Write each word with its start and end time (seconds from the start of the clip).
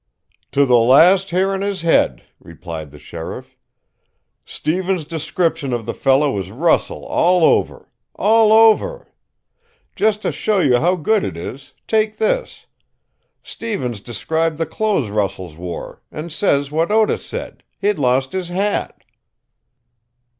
"To 0.53 0.65
the 0.65 0.77
last 0.79 1.29
hair 1.29 1.53
on 1.53 1.61
his 1.61 1.83
head!" 1.83 2.23
replied 2.39 2.89
the 2.89 2.97
sheriff. 2.97 3.55
"Stevens' 4.43 5.05
description 5.05 5.73
of 5.73 5.85
the 5.85 5.93
fellow 5.93 6.39
is 6.39 6.49
Russell 6.49 7.05
all 7.05 7.45
over 7.45 7.87
all 8.15 8.51
over! 8.51 9.09
Just 9.95 10.23
to 10.23 10.31
show 10.31 10.57
you 10.57 10.79
how 10.79 10.95
good 10.95 11.23
it 11.23 11.37
is, 11.37 11.73
take 11.87 12.17
this: 12.17 12.65
Stevens 13.43 14.01
describe 14.01 14.57
the 14.57 14.65
clothes 14.65 15.11
Russell 15.11 15.55
wore, 15.55 16.01
and 16.11 16.31
says 16.31 16.71
what 16.71 16.89
Otis 16.91 17.23
said: 17.23 17.63
he'd 17.79 17.99
lost 17.99 18.31
his 18.31 18.47
hat." 18.49 19.03